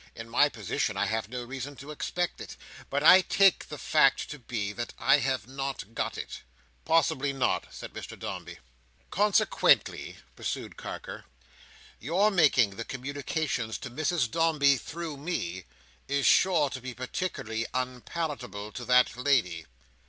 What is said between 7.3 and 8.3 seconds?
not," said Mr